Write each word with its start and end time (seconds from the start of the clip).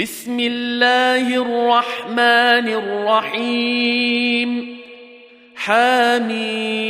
بسم 0.00 0.40
الله 0.40 1.36
الرحمن 1.36 2.68
الرحيم. 2.68 4.76
حميم. 5.56 6.84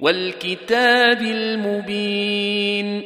والكتاب 0.00 1.22
المبين. 1.22 3.02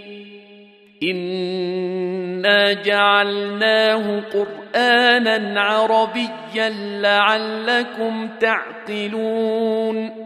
إنا 1.03 2.73
جعلناه 2.73 4.21
قرآنا 4.21 5.61
عربيا 5.61 6.69
لعلكم 7.01 8.29
تعقلون. 8.41 10.26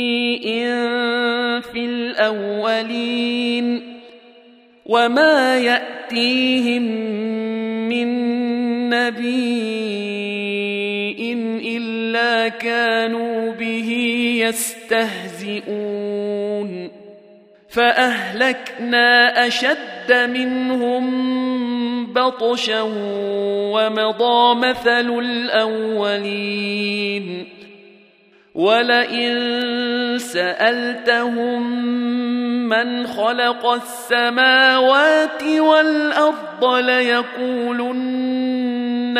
في 1.61 1.85
الأولين 1.85 3.97
وما 4.85 5.57
يأتيهم 5.57 6.81
من 7.89 8.09
نبي 8.89 10.11
إلا 11.77 12.47
كانوا 12.47 13.51
به 13.51 13.89
يستهزئون 14.47 15.61
فأهلكنا 17.69 19.47
أشد 19.47 20.29
منهم 20.29 21.11
بطشا 22.13 22.81
ومضى 23.71 24.55
مثل 24.55 25.19
الأولين 25.19 26.81
ولئن 28.55 30.17
سألتهم 30.17 31.71
من 32.69 33.07
خلق 33.07 33.65
السماوات 33.65 35.43
والأرض 35.43 36.65
ليقولن 36.65 38.21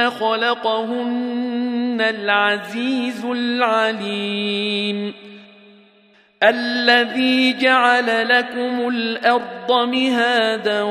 خلقهن 0.09 2.01
العزيز 2.01 3.25
العليم. 3.25 5.13
الذي 6.43 7.53
جعل 7.53 8.29
لكم 8.29 8.89
الأرض 8.89 9.71
مهادا 9.71 10.81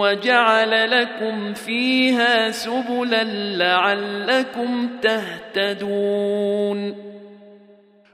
وجعل 0.00 1.00
لكم 1.00 1.54
فيها 1.54 2.50
سبلا 2.50 3.24
لعلكم 3.56 4.88
تهتدون. 5.02 7.10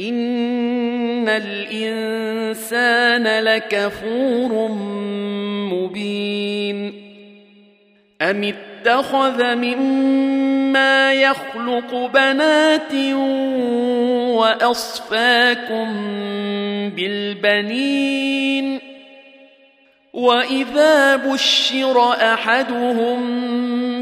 ان 0.00 1.28
الانسان 1.28 2.84
لكفور 3.44 4.68
مبين 5.72 6.92
ام 8.22 8.44
اتخذ 8.44 9.54
مما 9.54 11.12
يخلق 11.12 12.10
بنات 12.14 12.94
واصفاكم 14.36 15.88
بالبنين 16.96 18.80
واذا 20.12 21.16
بشر 21.16 22.12
احدهم 22.12 23.39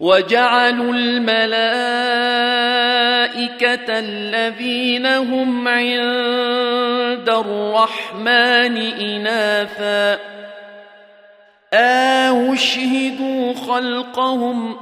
وجعلوا 0.00 0.92
الملائكة 0.94 1.54
الذين 3.98 5.06
هم 5.06 5.68
عند 5.68 7.28
الرحمن 7.28 8.76
إناثا. 8.76 10.18
أشهدوا 11.74 13.54
خلقهم. 13.54 14.76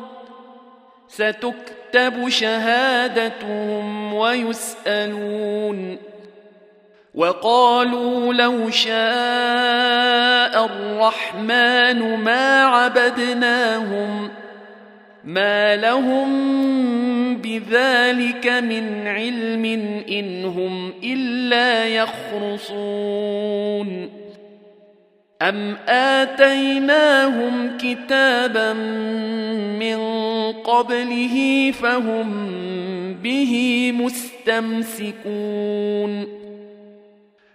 ستكتب 1.09 2.29
شهادتهم 2.29 4.15
ويسألون. 4.15 5.99
وقالوا 7.15 8.35
لو 8.35 8.71
شاء 8.71 10.65
الرحمن 10.65 12.17
ما 12.17 12.65
عبدناهم 12.65 14.29
ۖ. 14.29 14.42
ما 15.25 15.77
لهم 15.77 16.33
بذلك 17.37 18.47
من 18.47 19.07
علم 19.07 19.65
ان 20.11 20.45
هم 20.45 20.93
الا 21.05 21.87
يخرصون 21.89 23.29
ام 25.43 25.77
اتيناهم 25.89 27.79
كتابا 27.79 28.73
من 29.79 29.99
قبله 30.53 31.71
فهم 31.83 32.33
به 33.23 33.93
مستمسكون 33.95 35.13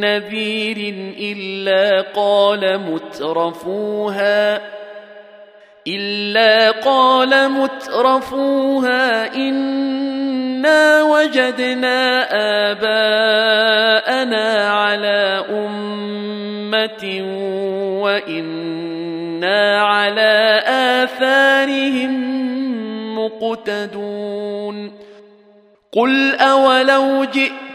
نذير 0.00 0.94
إلا 1.18 2.00
قال 2.00 2.78
مترفوها 2.78 4.60
إلا 5.86 6.70
قال 6.70 7.50
مترفوها 7.50 9.34
إنا 9.34 11.02
وجدنا 11.02 12.28
آباءنا 12.70 14.48
على 14.70 15.44
أمة 15.50 17.22
وإنا 18.02 19.82
على 19.82 20.62
آثارهم 20.66 22.38
مقتدون. 23.18 24.92
قل 25.92 26.34
أولو 26.36 27.24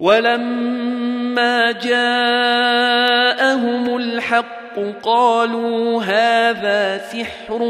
ولما 0.00 1.72
جاءهم 1.72 1.96
الحق 3.96 4.78
قالوا 5.02 6.02
هذا 6.02 6.98
سحر 6.98 7.62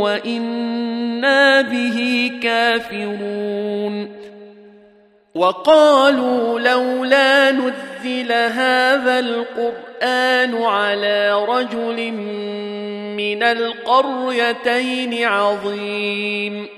وإنا 0.00 1.60
به 1.60 2.30
كافرون. 2.42 4.18
وقالوا 5.34 6.60
لولا 6.60 7.50
نزل 7.50 8.32
هذا 8.32 9.18
القرآن 9.18 10.62
على 10.62 11.44
رجل 11.48 12.12
من 13.16 13.42
القريتين 13.42 15.24
عظيم. 15.24 16.77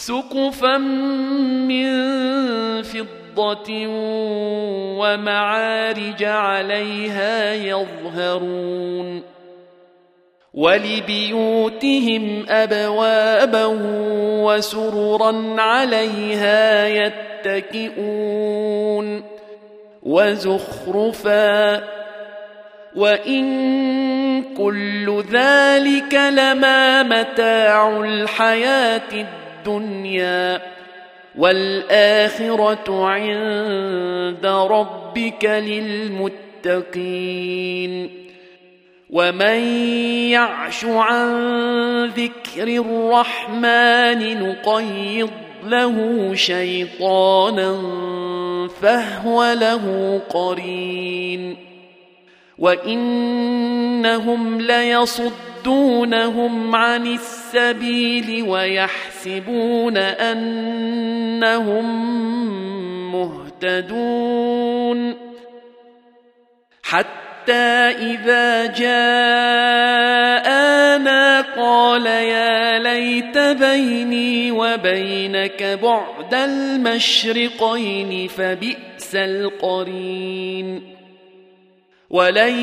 سقفا 0.00 0.78
من 1.68 1.92
فضة 2.82 3.86
ومعارج 4.98 6.24
عليها 6.24 7.54
يظهرون 7.54 9.22
ولبيوتهم 10.54 12.46
أبوابا 12.48 13.64
وسررا 14.44 15.60
عليها 15.60 16.86
يتكئون 17.46 19.22
وزخرفا 20.02 21.84
وإن 22.96 23.44
كل 24.56 25.24
ذلك 25.32 26.14
لما 26.14 27.02
متاع 27.02 28.00
الحياة 28.00 29.12
الدنيا 29.12 29.49
الدنيا 29.60 30.62
والآخرة 31.38 33.06
عند 33.06 34.46
ربك 34.46 35.44
للمتقين 36.64 38.10
ومن 39.10 39.60
يعش 40.30 40.84
عن 40.84 42.06
ذكر 42.06 42.68
الرحمن 42.68 44.42
نقيض 44.42 45.30
له 45.66 46.30
شيطانا 46.34 47.78
فهو 48.82 49.52
له 49.60 50.20
قرين 50.30 51.56
وإنهم 52.58 54.60
ليصدونهم 55.66 56.76
عن 56.76 57.06
السبيل 57.06 58.42
ويحسبون 58.48 59.96
أنهم 59.96 61.84
مهتدون. 63.12 65.16
حتى 66.82 67.52
إذا 67.52 68.66
جاءنا 68.66 69.80
قال 71.40 72.06
يا 72.06 72.78
ليت 72.78 73.38
بيني 73.38 74.50
وبينك 74.50 75.78
بعد 75.82 76.34
المشرقين 76.34 78.28
فبئس 78.28 79.14
القرين. 79.14 80.99
ولن 82.10 82.58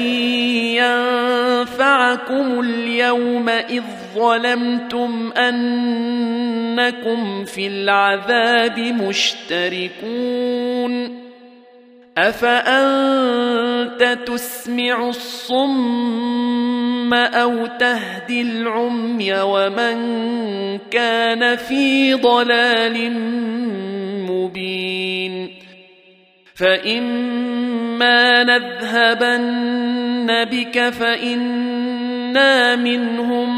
ينفعكم 0.75 2.59
اليوم 2.59 3.49
اذ 3.49 3.83
ظلمتم 4.15 5.31
انكم 5.37 7.45
في 7.45 7.67
العذاب 7.67 8.79
مشتركون 8.79 10.37
افانت 12.17 14.17
تسمع 14.25 15.09
الصم 15.09 17.13
أو 17.13 17.65
تهدي 17.65 18.41
العمي 18.41 19.41
ومن 19.41 19.97
كان 20.91 21.55
في 21.55 22.13
ضلال 22.13 23.11
مبين 24.29 25.49
فإما 26.57 28.43
نذهبن 28.43 30.43
بك 30.43 30.89
فإنا 30.89 32.75
منهم 32.75 33.49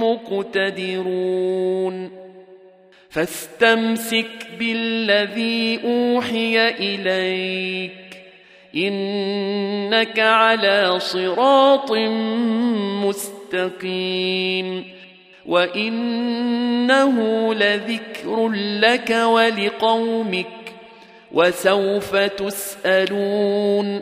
مقتدرون 0.03 2.11
فاستمسك 3.09 4.47
بالذي 4.59 5.79
أوحي 5.85 6.69
إليك 6.69 8.04
إنك 8.75 10.20
على 10.20 11.00
صراط 11.00 11.91
مستقيم 13.05 14.86
وإنه 15.46 17.13
لذكر 17.53 18.50
لك 18.79 19.10
ولقومك 19.10 20.48
وسوف 21.32 22.15
تسألون 22.15 24.01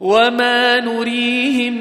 وما 0.00 0.80
نريهم 0.80 1.74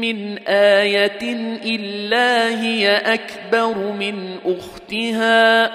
من 0.00 0.38
إيه 0.38 1.22
الا 1.64 2.60
هي 2.60 2.96
اكبر 2.96 3.92
من 3.92 4.36
اختها 4.44 5.70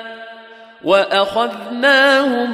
واخذناهم 0.84 2.52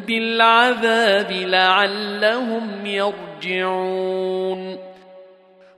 بالعذاب 0.00 1.32
لعلهم 1.32 2.86
يرجعون 2.86 4.89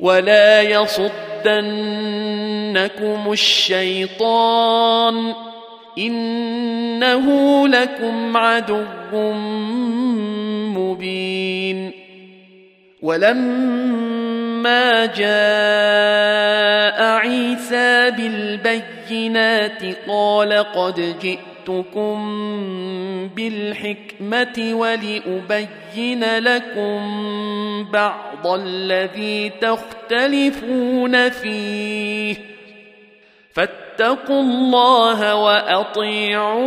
ولا 0.00 0.62
يصدنكم 0.62 1.12
الشيطان 3.32 5.34
إنه 5.98 7.68
لكم 7.68 8.36
عدو 8.36 8.82
مبين 10.76 11.90
ولما 13.02 15.06
جاء 15.06 17.02
عيسى 17.02 18.10
بالبينات 18.10 19.82
قال 20.08 20.52
قد 20.52 21.14
جئتكم 21.68 22.18
بالحكمة 23.36 24.74
ولأبين 24.74 26.38
لكم 26.38 27.00
بعض 27.92 28.46
الذي 28.46 29.48
تختلفون 29.48 31.28
فيه. 31.30 32.36
فاتقوا 33.52 34.40
الله 34.40 35.34
وأطيعون. 35.34 36.64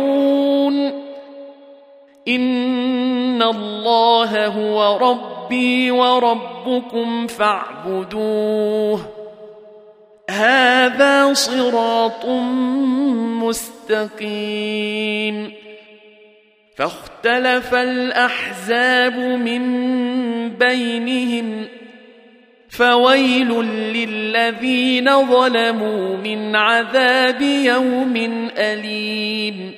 إن 2.28 3.42
الله 3.42 4.46
هو 4.46 4.96
ربي 4.96 5.90
وربكم 5.90 7.26
فاعبدوه. 7.26 9.17
هذا 10.30 11.32
صراط 11.32 12.26
مستقيم. 14.18 15.52
فاختلف 16.76 17.74
الأحزاب 17.74 19.18
من 19.18 19.62
بينهم 20.48 21.64
فويل 22.68 23.48
للذين 23.94 25.26
ظلموا 25.26 26.16
من 26.16 26.56
عذاب 26.56 27.42
يوم 27.42 28.48
أليم. 28.58 29.77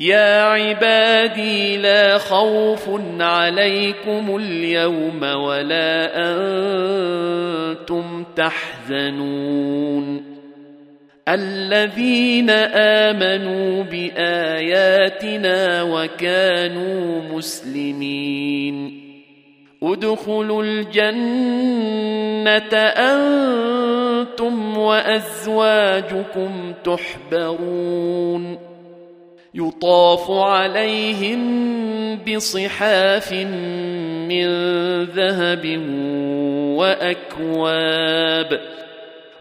يا 0.00 0.42
عبادي 0.42 1.76
لا 1.76 2.18
خوف 2.18 2.90
عليكم 3.20 4.36
اليوم 4.36 5.22
ولا 5.22 6.10
أنتم 6.16 8.24
تحزنون. 8.36 10.22
الذين 11.28 12.50
آمنوا 12.50 13.82
بآياتنا 13.82 15.82
وكانوا 15.82 17.22
مسلمين. 17.36 19.00
ادخلوا 19.82 20.64
الجنة 20.64 22.76
أنتم 22.76 24.78
وأزواجكم 24.78 26.74
تحبرون. 26.84 28.69
يطاف 29.54 30.30
عليهم 30.30 31.40
بصحاف 32.16 33.32
من 33.32 34.46
ذهب 35.04 35.66
وأكواب 36.78 38.60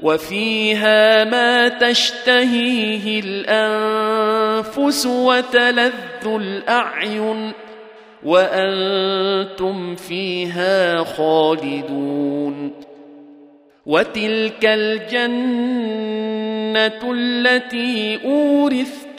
وفيها 0.02 1.24
ما 1.24 1.68
تشتهيه 1.68 3.20
الأنفس 3.20 5.06
وتلذ 5.06 5.94
الأعين 6.26 7.52
وأنتم 8.24 9.96
فيها 9.96 11.04
خالدون 11.04 12.72
وتلك 13.86 14.66
الجنة 14.66 15.92
التي 17.12 18.20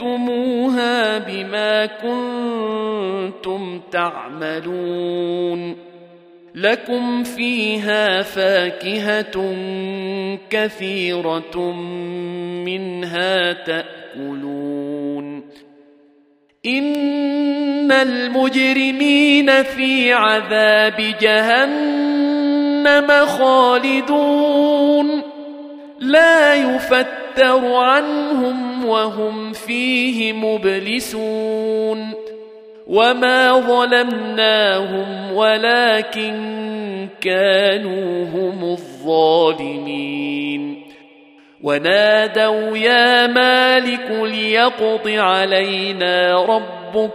اورثتموها 0.02 1.18
بما 1.18 1.86
كنتم 1.86 3.80
تعملون 3.92 5.76
لكم 6.54 7.24
فيها 7.24 8.22
فاكهه 8.22 9.54
كثيره 10.50 11.72
منها 12.64 13.52
تاكلون 13.52 15.50
ان 16.66 17.92
المجرمين 17.92 19.62
في 19.62 20.12
عذاب 20.12 21.14
جهنم 21.20 23.06
خالدون 23.26 25.22
لا 26.00 26.54
يفتر 26.54 27.74
عنهم 27.74 28.69
وهم 28.84 29.52
فيه 29.52 30.32
مبلسون 30.32 32.14
وما 32.86 33.60
ظلمناهم 33.60 35.32
ولكن 35.32 37.08
كانوا 37.20 38.24
هم 38.24 38.64
الظالمين. 38.72 40.10
ونادوا 41.62 42.76
يا 42.76 43.26
مالك 43.26 44.10
ليقض 44.10 45.08
علينا 45.08 46.44
ربك. 46.44 47.10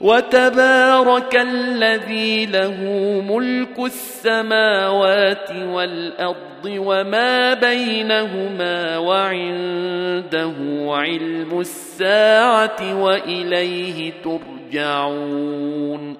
وتبارك 0.00 1.36
الذي 1.36 2.46
له 2.46 2.80
ملك 3.28 3.78
السماوات 3.78 5.50
والأرض 5.50 6.64
وما 6.66 7.54
بينهما 7.54 8.98
وعنده 8.98 10.54
علم 10.88 11.60
الساعة 11.60 13.02
وإليه 13.02 14.12
ترجعون. 14.24 16.16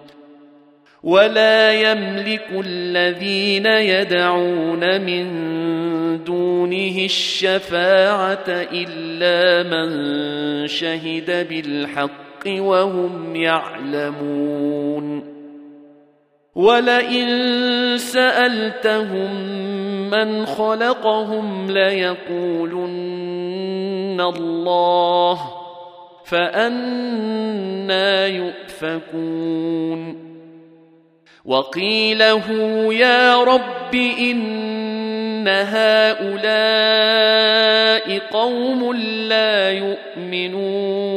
ولا 1.05 1.73
يملك 1.73 2.47
الذين 2.67 3.67
يدعون 3.67 5.01
من 5.01 5.25
دونه 6.25 7.05
الشفاعة 7.05 8.45
إلا 8.49 9.69
من 9.69 10.67
شهد 10.67 11.49
بالحق 11.49 12.24
وهم 12.49 13.37
يعلمون. 13.37 15.35
ولئن 16.55 17.29
سالتهم 17.99 19.31
من 20.11 20.47
خلقهم 20.47 21.71
ليقولن 21.71 24.21
الله 24.21 25.41
فانا 26.25 28.27
يؤفكون. 28.27 30.25
وقيله 31.45 32.51
يا 32.95 33.45
رب 33.45 33.95
ان 33.95 35.49
هؤلاء 35.49 37.25
قوم 38.19 38.93
لا 39.29 39.71
يؤمنون. 39.71 41.14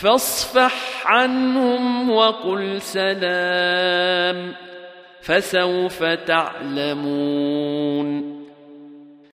فاصفح 0.00 1.06
عنهم 1.06 2.10
وقل 2.10 2.80
سلام 2.80 4.54
فسوف 5.20 6.02
تعلمون. 6.26 7.58